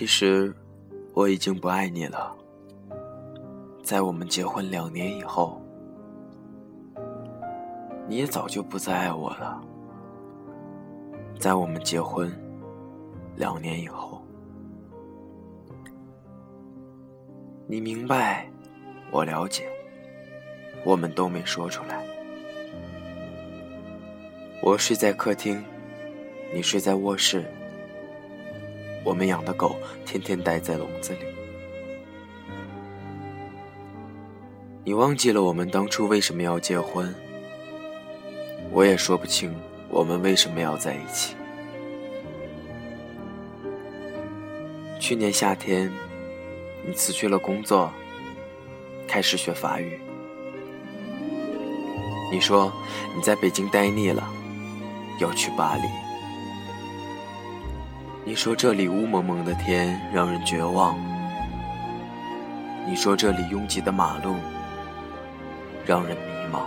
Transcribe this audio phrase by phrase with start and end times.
[0.00, 0.50] 其实
[1.12, 2.34] 我已经不爱你了。
[3.82, 5.60] 在我们结婚两年以后，
[8.08, 9.62] 你也早就不再爱我了。
[11.38, 12.32] 在我们结婚
[13.36, 14.24] 两年以后，
[17.66, 18.50] 你明白，
[19.10, 19.68] 我了解，
[20.82, 22.02] 我们都没说出来。
[24.62, 25.62] 我睡在客厅，
[26.54, 27.44] 你睡在卧室。
[29.04, 31.18] 我们养的狗天天待在笼子里。
[34.84, 37.14] 你忘记了我们当初为什么要结婚？
[38.72, 39.54] 我也说不清
[39.88, 41.34] 我们为什么要在一起。
[44.98, 45.90] 去年夏天，
[46.86, 47.90] 你辞去了工作，
[49.08, 49.98] 开始学法语。
[52.32, 52.72] 你说
[53.16, 54.28] 你在北京待腻了，
[55.20, 55.82] 要去巴黎。
[58.22, 60.98] 你说这里雾蒙蒙的天让人绝望，
[62.86, 64.36] 你说这里拥挤的马路
[65.86, 66.60] 让人迷茫，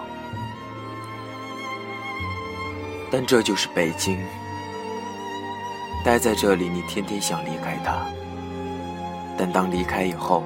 [3.12, 4.18] 但这就是北京。
[6.04, 8.04] 待在这里，你天天想离开它，
[9.38, 10.44] 但当离开以后，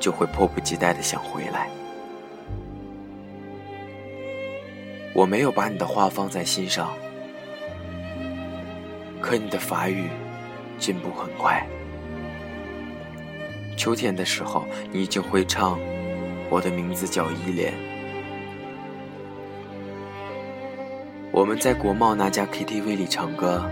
[0.00, 1.68] 就会迫不及待的想回来。
[5.12, 6.90] 我没有把你的话放在心上。
[9.26, 10.08] 可你的法语
[10.78, 11.66] 进步很快。
[13.76, 15.76] 秋天的时候，你已经会唱
[16.48, 17.72] 《我的名字叫依莲》。
[21.32, 23.68] 我们在国贸那家 KTV 里唱歌，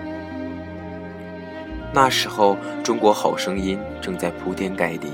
[1.92, 5.12] 那时候《中国好声音》正在铺天盖地，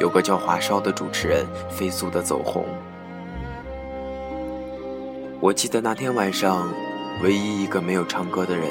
[0.00, 2.66] 有个叫华少的主持人飞速的走红。
[5.38, 6.68] 我记得那天晚上。
[7.22, 8.66] 唯一一个没有唱歌的人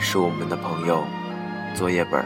[0.00, 1.04] 是我们的朋友，
[1.72, 2.24] 作业本。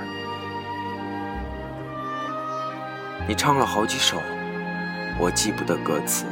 [3.28, 4.16] 你唱了好几首，
[5.18, 6.24] 我记不得歌词。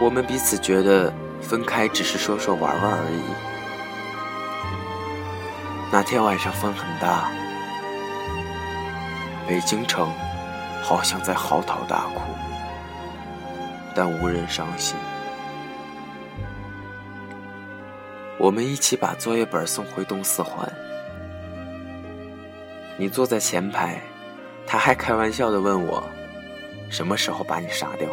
[0.00, 3.22] 我们彼此觉得分开只是说说玩玩而已。
[5.90, 7.32] 那天晚上风很大，
[9.48, 10.08] 北京城
[10.84, 12.20] 好像在嚎啕大哭，
[13.92, 14.96] 但无人伤心。
[18.42, 20.68] 我们一起把作业本送回东四环。
[22.98, 24.02] 你坐在前排，
[24.66, 26.02] 他还开玩笑的问我
[26.90, 28.08] ：“什么时候把你杀掉？”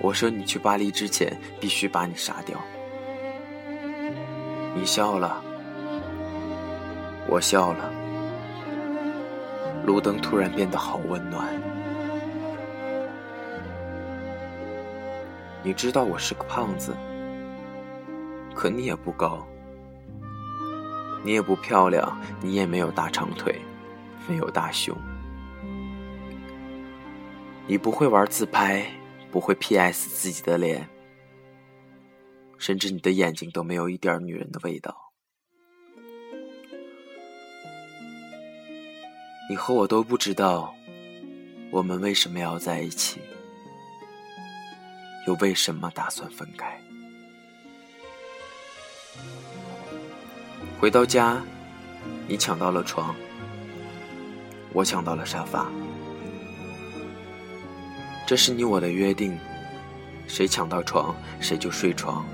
[0.00, 2.58] 我说：“你去巴黎之前必须把你杀掉。”
[4.74, 5.44] 你笑了，
[7.26, 7.92] 我笑了。
[9.84, 11.46] 路灯突然变得好温暖。
[15.62, 16.96] 你知道我是个胖子。
[18.58, 19.46] 可你也不高，
[21.22, 23.56] 你也不漂亮，你也没有大长腿，
[24.28, 24.92] 没有大胸，
[27.68, 28.84] 你不会玩自拍，
[29.30, 30.88] 不会 PS 自己的脸，
[32.58, 35.12] 甚至你的眼睛都没有一点女人的味道。
[39.48, 40.74] 你和我都不知道，
[41.70, 43.20] 我们为什么要在一起，
[45.28, 46.76] 又为什么打算分开。
[50.80, 51.42] 回到家，
[52.28, 53.12] 你抢到了床，
[54.72, 55.68] 我抢到了沙发。
[58.24, 59.36] 这是你我的约定，
[60.28, 62.24] 谁抢到床谁就睡床。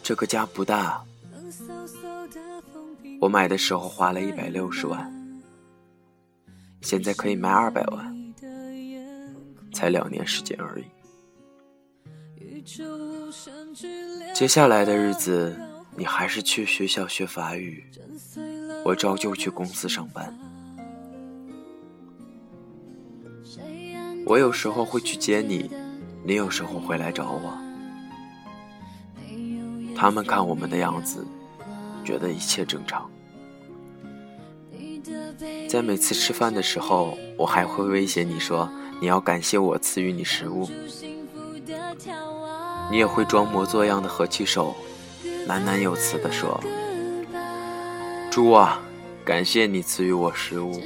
[0.00, 1.02] 这个家不大，
[3.20, 5.12] 我买的时候花了一百六十万，
[6.82, 8.34] 现在可以卖二百万，
[9.72, 10.84] 才两年时间而已。
[14.34, 15.56] 接下来的日子，
[15.96, 17.84] 你还是去学校学法语，
[18.84, 20.36] 我照旧去公司上班。
[24.26, 25.70] 我有时候会去接你，
[26.24, 27.56] 你有时候会来找我。
[29.94, 31.24] 他们看我们的样子，
[32.04, 33.08] 觉得一切正常。
[35.68, 38.68] 在每次吃饭的时候，我还会威胁你说
[39.00, 40.68] ：“你要感谢我赐予你食物。”
[42.90, 44.74] 你也会装模作样的合起手，
[45.48, 46.60] 喃喃有词地说
[48.30, 48.80] ：“猪啊，
[49.24, 50.80] 感谢你赐予我食物，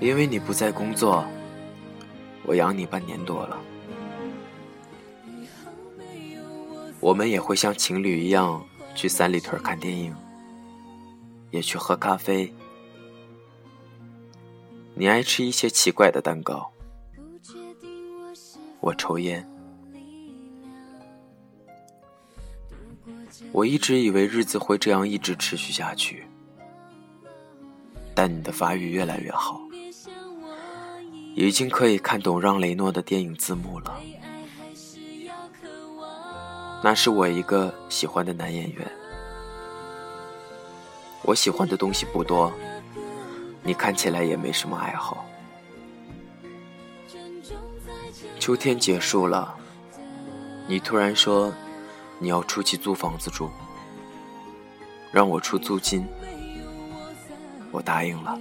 [0.00, 1.24] 因为你不在工作，
[2.44, 3.58] 我养你半年多了。
[7.00, 8.64] 我们也会像情侣一样
[8.96, 10.12] 去三里屯看电影，
[11.52, 12.52] 也去喝咖啡。
[14.94, 16.72] 你爱吃一些奇怪的蛋糕。”
[18.80, 19.46] 我抽烟。
[23.52, 26.26] 我一直以为日子会这样一直持续下去。
[28.14, 29.60] 但你的法语越来越好。
[31.34, 34.00] 已经可以看懂让雷诺的电影字幕了。
[36.82, 38.84] 那是我一个喜欢的男演员。
[41.22, 42.52] 我喜欢的东西不多，
[43.62, 45.27] 你看起来也没什么爱好。
[48.48, 49.54] 秋天结束了，
[50.66, 51.52] 你突然说
[52.18, 53.50] 你要出去租房子住，
[55.12, 56.06] 让我出租金，
[57.70, 58.38] 我答应了。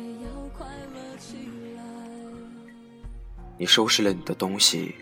[3.58, 4.96] 你收拾了你的东西。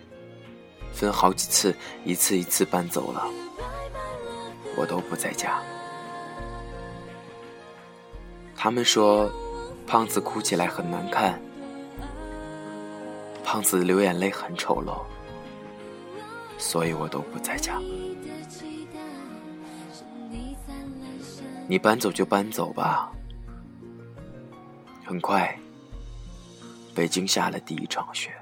[0.92, 3.28] 分好几次，一次一次搬走了，
[4.76, 5.62] 我都不在家。
[8.56, 9.32] 他们说，
[9.86, 11.40] 胖子哭起来很难看，
[13.46, 15.04] 胖子流眼泪很丑陋，
[16.58, 17.80] 所以我都不在家。
[21.68, 23.12] 你搬走就搬走吧。
[25.06, 25.58] 很快，
[26.96, 28.34] 北京下了第一场雪。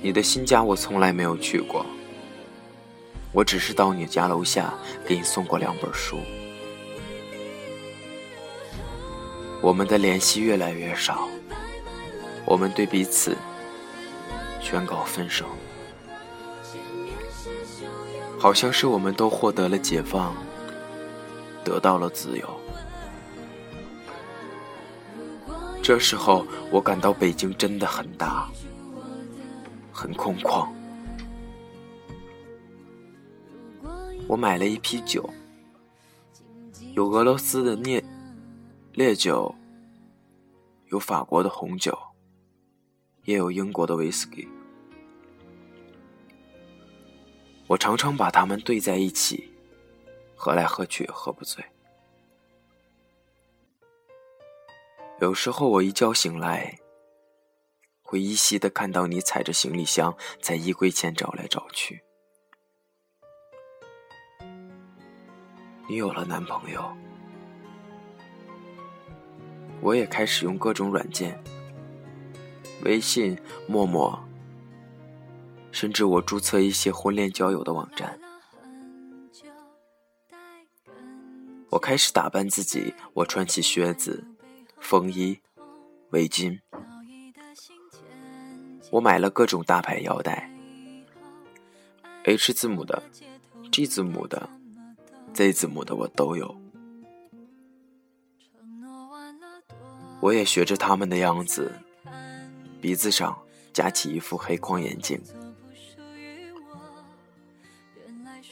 [0.00, 1.84] 你的新家我从来没有去过，
[3.32, 4.72] 我只是到你家楼下
[5.04, 6.16] 给你送过两本书。
[9.60, 11.28] 我们的联系越来越少，
[12.50, 13.36] 我们对彼此
[14.60, 15.46] 宣告分手，
[18.40, 20.34] 好像是我们都获得了解放，
[21.62, 22.48] 得到了自由。
[25.80, 28.48] 这时候，我感到北京真的很大。
[29.92, 30.66] 很空旷。
[34.26, 35.28] 我买了一批酒，
[36.94, 38.02] 有俄罗斯的烈
[38.94, 39.54] 烈酒，
[40.86, 41.96] 有法国的红酒，
[43.24, 44.48] 也有英国的威士忌。
[47.66, 49.52] 我常常把它们兑在一起，
[50.34, 51.64] 喝来喝去也喝不醉。
[55.20, 56.78] 有时候我一觉醒来。
[58.02, 62.02] 会依稀的看到你踩着行李箱在衣柜前找来找去。
[65.88, 66.82] 你有了男朋友，
[69.80, 71.40] 我也开始用各种软件，
[72.82, 74.18] 微信、陌陌，
[75.70, 78.18] 甚至我注册一些婚恋交友的网站。
[81.70, 84.24] 我开始打扮自己，我穿起靴子、
[84.80, 85.38] 风衣、
[86.10, 86.58] 围巾。
[88.90, 90.50] 我买了各种大牌腰带
[92.24, 93.00] ，H 字母的、
[93.70, 94.48] G 字母的、
[95.32, 96.56] Z 字母的我都有。
[100.20, 101.72] 我也学着他们的样子，
[102.80, 103.36] 鼻子上
[103.72, 105.20] 夹起一副黑框眼镜。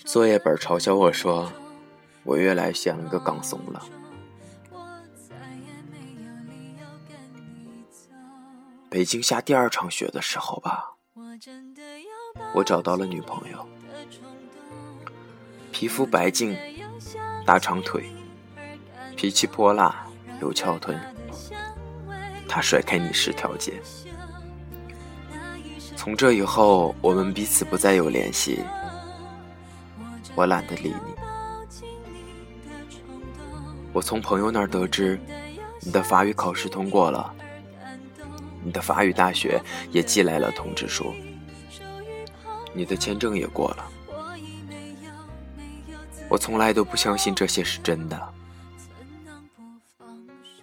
[0.04, 1.50] 作业本嘲笑我说，
[2.24, 3.84] 我越来越像一个港怂了。
[8.90, 10.94] 北京下第二场雪的时候吧，
[12.54, 13.68] 我找到了女朋友，
[15.72, 16.56] 皮肤白净，
[17.44, 18.10] 大长腿，
[19.14, 20.06] 脾气泼辣，
[20.40, 20.98] 有翘臀。
[22.48, 23.74] 她甩开你十条街。
[25.98, 28.60] 从这以后，我们彼此不再有联系，
[30.36, 31.82] 我懒得理你。
[33.92, 35.18] 我从朋友那儿得知，
[35.80, 37.34] 你的法语考试通过了。
[38.62, 41.12] 你的法语大学也寄来了通知书，
[42.72, 43.84] 你的签证也过了。
[46.28, 48.32] 我从来都不相信这些是真的，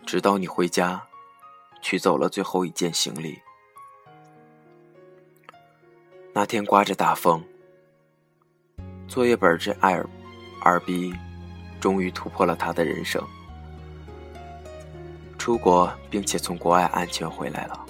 [0.06, 1.04] 直到你回家，
[1.82, 3.38] 取走了最后一件行李。
[6.38, 7.42] 那天刮着大风，
[9.08, 10.06] 作业本这爱尔
[10.62, 11.16] 二逼，
[11.80, 13.24] 终于突破了他的人生。
[15.38, 17.86] 出国，并且从国外安全回来了。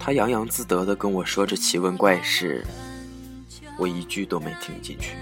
[0.00, 2.66] 他洋洋自得的跟我说着奇闻怪事，
[3.78, 5.14] 我一句都没听进去。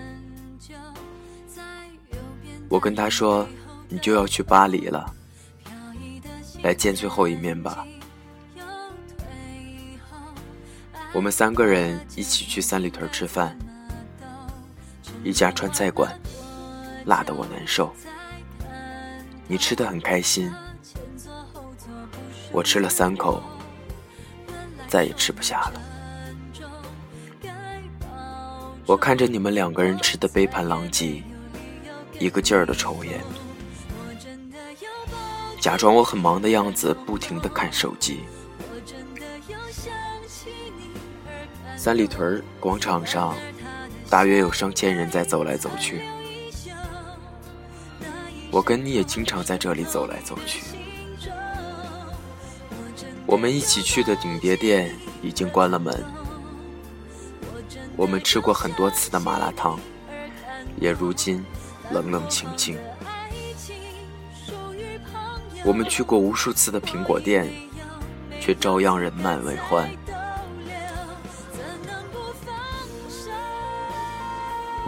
[2.71, 3.47] 我跟他说
[3.91, 5.15] ：“你就要去巴黎了，
[6.63, 7.87] 来见最后一面吧。”
[11.15, 13.57] 我们三个人一起去三里屯吃饭，
[15.25, 16.13] 一家川菜馆，
[17.07, 17.91] 辣得我难受。
[19.47, 20.53] 你吃的很开心，
[22.53, 23.43] 我吃了三口，
[24.87, 25.83] 再也吃不下了。
[28.85, 31.23] 我看着你们两个人吃的杯盘狼藉，
[32.19, 33.19] 一个劲儿的抽烟，
[35.59, 38.21] 假装我很忙的样子，不停的看手机。
[41.79, 43.37] 三里屯广场上，
[44.11, 46.03] 大约有上千人在走来走去。
[48.51, 50.61] 我跟你也经常在这里走来走去。
[53.25, 54.93] 我们一起去的顶碟店
[55.23, 56.05] 已经关了门。
[57.97, 59.79] 我们吃过很多次的麻辣烫，
[60.81, 61.45] 也如今
[61.93, 62.77] 冷冷清清。
[65.65, 67.49] 我们去过无数次的苹果店，
[68.41, 69.89] 却照样人满为患。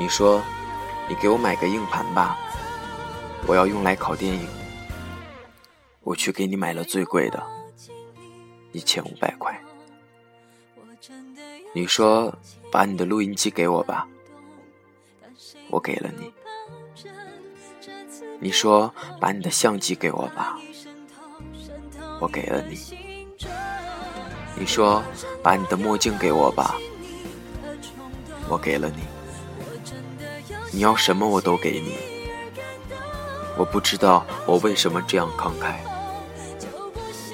[0.00, 0.42] 你说，
[1.10, 2.38] 你给我买个硬盘吧，
[3.46, 4.48] 我要用来拷电影。
[6.00, 7.46] 我去给你买了最贵的，
[8.72, 9.62] 一千五百块。
[11.74, 12.34] 你说，
[12.72, 14.08] 把你的录音机给我吧，
[15.68, 16.32] 我给了你。
[18.40, 20.58] 你说，把你的相机给我吧，
[22.22, 23.36] 我给了你。
[24.56, 25.02] 你说，
[25.42, 26.74] 把你的墨镜给我吧，
[28.48, 29.02] 我给了你。
[30.72, 31.94] 你要什么我都给你，
[33.58, 35.76] 我不知道我为什么这样慷慨，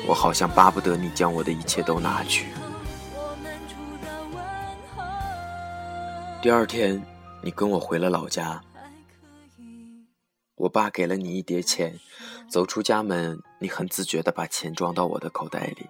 [0.09, 2.47] 我好像巴不得你将我的一切都拿去。
[6.41, 7.05] 第二天，
[7.43, 8.63] 你跟我回了老家，
[10.55, 11.99] 我爸给了你一叠钱，
[12.49, 15.87] 走出家门，你很自觉地把钱装到我的口袋里。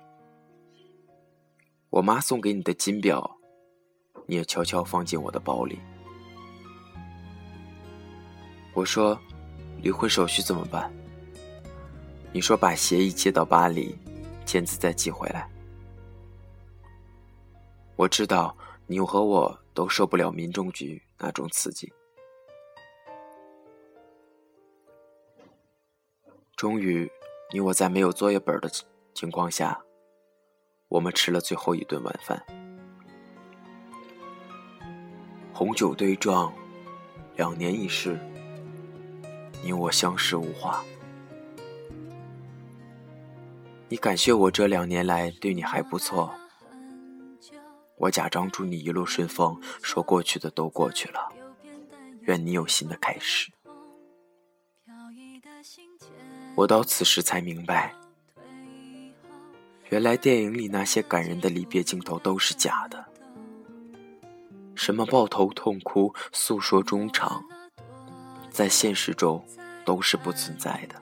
[1.91, 3.39] 我妈送给你的金表，
[4.27, 5.79] 你也悄悄放进我的包里。
[8.77, 9.19] 我说
[9.81, 10.93] ：“离婚手续怎么办？”
[12.31, 13.97] 你说：“把协议接到巴黎，
[14.45, 15.49] 签字再寄回来。”
[17.97, 18.55] 我知道
[18.87, 21.91] 你和我都受不了民政局那种刺激。
[26.55, 27.11] 终于，
[27.55, 28.71] 你我在没有作业本的
[29.15, 29.83] 情况下，
[30.89, 32.45] 我们吃了最后一顿晚饭。
[35.55, 36.53] 红酒对撞，
[37.37, 38.21] 两年一世。
[39.63, 40.85] 你我相识无话，
[43.89, 46.33] 你感谢我这两年来对你还不错，
[47.97, 51.33] 我假装祝你一路顺风，说过去的都过去了，
[52.21, 53.51] 愿你有新的开始。
[56.55, 57.93] 我到此时才明白，
[59.91, 63.05] 原来电影里那些感人的离别镜头都是假的，
[64.75, 67.45] 什么抱头痛哭、诉说衷肠。
[68.57, 69.45] 在现实中
[69.85, 70.95] 都是不存在的。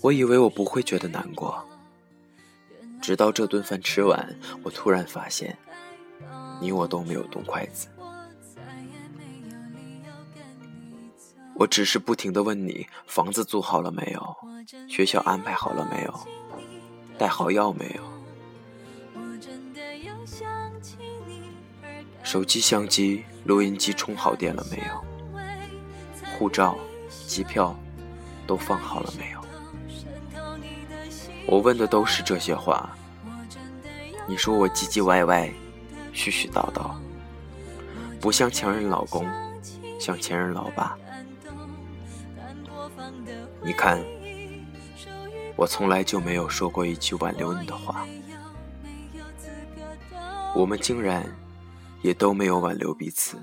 [0.00, 1.64] 我以为我不会觉得难过，
[3.00, 5.56] 直到这顿饭吃完，我突然发现，
[6.60, 7.86] 你我都没有动筷子。
[11.54, 14.36] 我只是不停的问你：房子租好了没有？
[14.88, 16.20] 学校安排好了没有？
[17.16, 18.02] 带好药没有？
[22.24, 25.11] 手机、相机、录音机充好电了没有？
[26.42, 26.76] 护照、
[27.28, 27.72] 机票
[28.48, 29.40] 都放好了没有？
[31.46, 32.90] 我问的都是这些话。
[34.26, 35.48] 你说我唧唧歪歪、
[36.12, 36.90] 絮絮叨叨，
[38.20, 39.24] 不像前任老公，
[40.00, 40.98] 像前任老爸。
[43.62, 44.04] 你看，
[45.54, 48.04] 我从来就没有说过一句挽留你的话。
[50.56, 51.24] 我们竟然
[52.00, 53.40] 也都没有挽留彼此。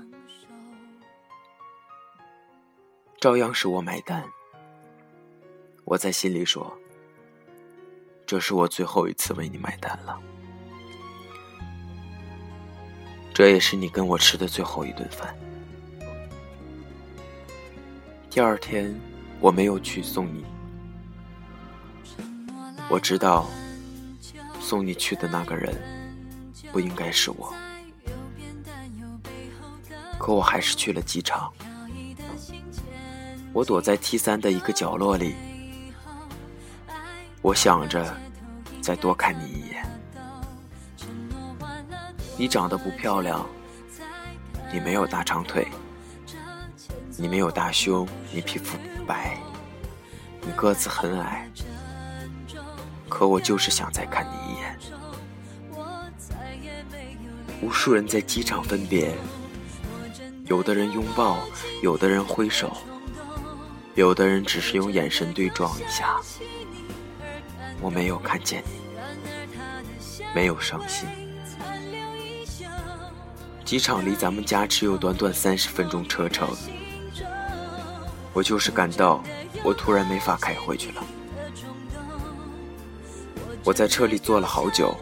[3.20, 4.24] 照样是我买单。
[5.84, 6.74] 我在心里说
[8.24, 10.18] ：“这是我最后一次为你买单了，
[13.34, 15.36] 这也是你跟我吃的最后一顿饭。”
[18.30, 18.98] 第二天，
[19.38, 20.46] 我没有去送你。
[22.88, 23.50] 我知道，
[24.60, 25.76] 送你去的那个人
[26.72, 27.52] 不应该是我，
[30.18, 31.52] 可我还是去了机场。
[33.52, 35.34] 我躲在 T 三的一个角落里，
[37.42, 38.16] 我想着
[38.80, 39.84] 再多看你一眼。
[42.36, 43.44] 你长得不漂亮，
[44.72, 45.66] 你没有大长腿，
[47.16, 49.36] 你没有大胸，你皮肤白，
[50.42, 51.50] 你个子很矮，
[53.08, 54.78] 可我就是想再看你一眼。
[57.60, 59.12] 无数人在机场分别，
[60.46, 61.36] 有的人拥抱，
[61.82, 62.74] 有的人挥手。
[63.94, 66.20] 有的人只是用眼神对撞一下，
[67.80, 71.08] 我没有看见你，没有伤心。
[73.64, 76.48] 机场离咱们家只有短短三十分钟车程，
[78.32, 79.22] 我就是感到
[79.62, 81.04] 我突然没法开回去了。
[83.64, 84.96] 我在车里坐了好久，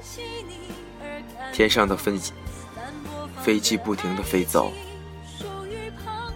[1.53, 2.19] 天上的飞
[3.43, 4.73] 飞机不停的飞走，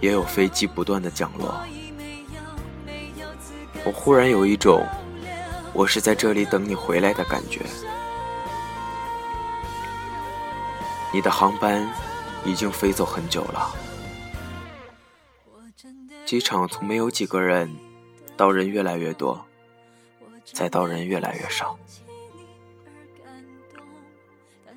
[0.00, 1.54] 也有飞机不断的降落。
[3.84, 4.86] 我忽然有一种，
[5.72, 7.60] 我是在这里等你回来的感觉。
[11.12, 11.86] 你的航班
[12.44, 13.74] 已经飞走很久了，
[16.24, 17.68] 机场从没有几个人，
[18.36, 19.44] 到人越来越多，
[20.44, 21.76] 再到人越来越少。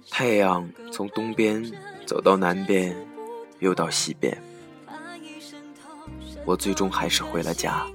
[0.10, 1.64] 太阳从东边
[2.06, 2.96] 走到南边，
[3.60, 4.36] 又到西边，
[6.44, 7.86] 我最终还是回了家。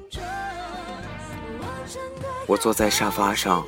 [2.51, 3.65] 我坐在沙发上，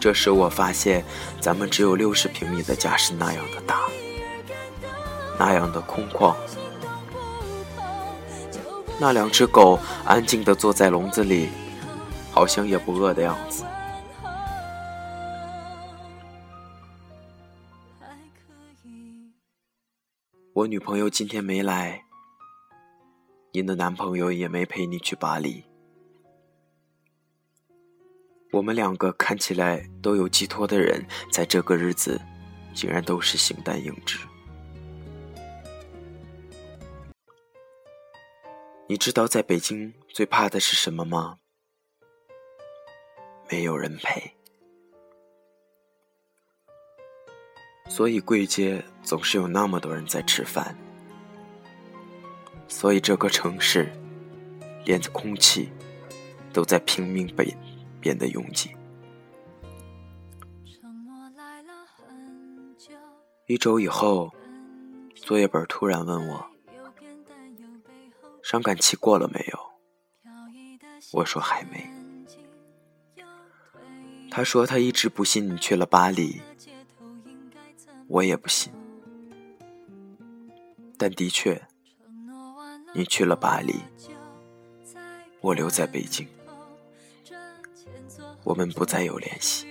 [0.00, 1.04] 这时我发现
[1.40, 3.82] 咱们只有六十平米的家是那样的大，
[5.38, 6.34] 那样的空旷。
[8.98, 11.48] 那两只狗安静地坐在笼子里，
[12.32, 13.64] 好像也不饿的样子。
[20.54, 22.02] 我女朋友今天没来，
[23.52, 25.69] 你的男朋友也没陪你去巴黎。
[28.50, 32.20] 我们两个看起来都有寄托的人，在这个日子，
[32.74, 34.18] 竟然都是形单影只。
[38.88, 41.38] 你知道在北京最怕的是什么吗？
[43.48, 44.34] 没有人陪。
[47.88, 50.76] 所以贵街总是有那么多人在吃饭，
[52.66, 53.92] 所以这个城市，
[54.84, 55.70] 连空气
[56.52, 57.56] 都在拼命被。
[58.00, 58.70] 变得拥挤。
[63.46, 64.32] 一周以后，
[65.14, 66.46] 作业本突然问我
[68.42, 69.58] ：“伤感期过了没有？”
[71.12, 71.88] 我说：“还没。”
[74.30, 76.40] 他说：“他一直不信你去了巴黎。”
[78.06, 78.72] 我也不信，
[80.98, 81.62] 但的确，
[82.92, 83.76] 你去了巴黎，
[85.40, 86.26] 我留在北京。
[88.42, 89.66] 我们不再有联系，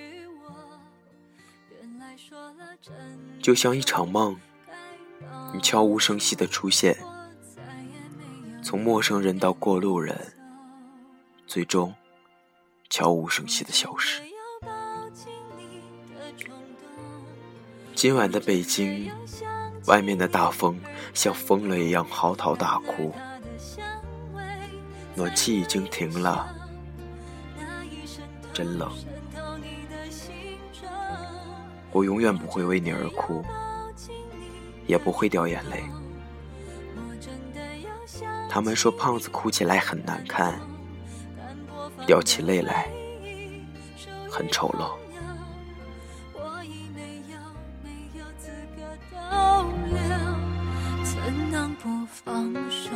[3.41, 4.39] 就像一场梦，
[5.53, 6.97] 你悄无声息的出现，
[8.63, 10.33] 从陌生人到过路人，
[11.47, 11.93] 最终
[12.89, 14.21] 悄无声息的消失。
[17.95, 19.11] 今晚的北京，
[19.87, 20.79] 外面的大风
[21.13, 23.13] 像疯了一样嚎啕大哭，
[25.15, 26.55] 暖气已经停了。
[28.59, 28.91] 真冷，
[31.93, 33.41] 我永远不会为你而哭，
[34.85, 35.81] 也不会掉眼泪。
[38.49, 40.59] 他们说胖子哭起来很难看，
[42.05, 42.89] 掉起泪来
[44.29, 44.91] 很丑陋。
[51.05, 52.89] 怎能不放手？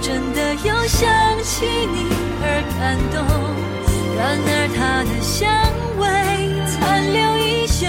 [0.00, 1.08] 真的又想
[1.42, 2.06] 起你
[2.42, 3.16] 而感动。
[4.16, 5.48] 然而它的香
[5.98, 6.04] 味
[6.66, 6.76] 残
[7.12, 7.86] 留依旧，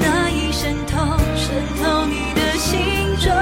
[0.00, 0.92] 那一渗透
[1.36, 1.46] 渗
[1.82, 2.70] 透你的心
[3.18, 3.32] 中。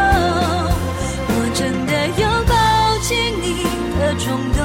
[1.28, 2.52] 我真的有抱
[3.00, 3.10] 紧
[3.42, 3.64] 你
[3.98, 4.58] 的冲动，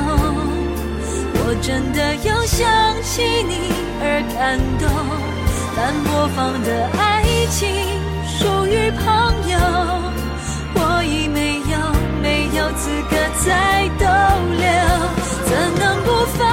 [1.34, 2.66] 我真的有想
[3.04, 4.88] 起你而感动。
[5.76, 7.68] 但播放的爱情
[8.26, 9.04] 属于朋
[9.52, 9.85] 友。
[12.76, 14.06] 已没有没有资格再逗
[14.58, 14.66] 留，
[15.46, 16.08] 怎能不
[16.38, 16.44] 放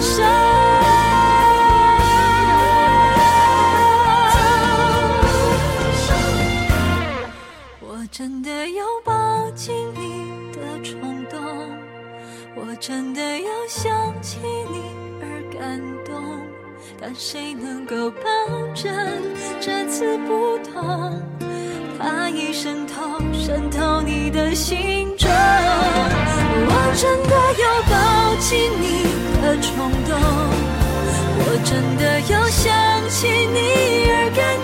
[0.00, 0.22] 手？
[7.80, 11.40] 我真的有抱紧你的冲动，
[12.54, 13.90] 我真的有想
[14.22, 14.38] 起
[14.70, 14.82] 你
[15.20, 15.24] 而
[15.58, 16.14] 感动，
[17.00, 18.22] 但谁能够保
[18.74, 18.92] 证
[19.60, 21.20] 这次不同？
[21.98, 22.86] 怕一生，
[23.32, 25.28] 渗透你的心中。
[26.66, 27.94] 我真的有抱
[28.40, 28.50] 紧
[28.80, 28.86] 你
[29.42, 29.68] 的冲
[30.06, 30.12] 动，
[31.36, 32.62] 我真的有想
[33.08, 33.58] 起你
[34.10, 34.40] 而感